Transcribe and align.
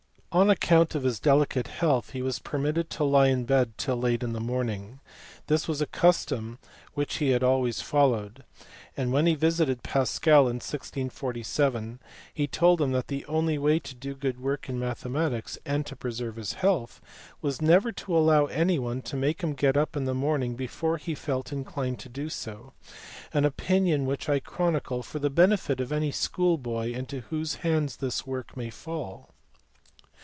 On 0.33 0.49
account 0.49 0.95
of 0.95 1.03
his 1.03 1.19
delicate 1.19 1.67
health 1.67 2.11
he 2.11 2.21
was 2.21 2.39
permitted 2.39 2.89
to 2.91 3.03
lie 3.03 3.27
in 3.27 3.43
bed 3.43 3.73
till 3.77 3.97
late 3.97 4.23
in 4.23 4.31
the 4.31 4.39
mornings; 4.39 4.99
this 5.47 5.67
was 5.67 5.81
a 5.81 5.85
custom 5.85 6.57
which 6.93 7.17
he 7.17 7.35
always 7.35 7.81
followed, 7.81 8.45
and 8.95 9.11
when 9.11 9.25
he 9.25 9.35
visited 9.35 9.83
Pascal 9.83 10.43
in 10.47 10.61
1647 10.63 11.99
he 12.33 12.47
told 12.47 12.79
him 12.79 12.93
that 12.93 13.09
the 13.09 13.25
only 13.25 13.57
way 13.57 13.77
to 13.79 13.93
do 13.93 14.15
good 14.15 14.39
work 14.39 14.69
in 14.69 14.79
mathematics 14.79 15.57
and 15.65 15.85
to 15.85 15.97
preserve 15.97 16.37
his 16.37 16.53
health 16.53 17.01
was 17.41 17.61
never 17.61 17.91
to 17.91 18.15
allow 18.15 18.45
anyone 18.45 19.01
to 19.01 19.17
make 19.17 19.43
him 19.43 19.51
get 19.51 19.75
up 19.75 19.97
in 19.97 20.05
the 20.05 20.13
morning 20.13 20.55
before 20.55 20.95
he 20.95 21.13
felt 21.13 21.51
inclined 21.51 21.99
to 21.99 22.07
do 22.07 22.29
so: 22.29 22.71
an 23.33 23.43
opinion 23.43 24.05
which 24.05 24.29
I 24.29 24.39
chronicle 24.39 25.03
for 25.03 25.19
the 25.19 25.29
benefit 25.29 25.81
of 25.81 25.91
any 25.91 26.11
schoolboy 26.13 26.91
into 26.93 27.19
whose 27.19 27.55
hands 27.67 27.97
this 27.97 28.25
work 28.25 28.55
may 28.55 28.69
fall. 28.69 29.27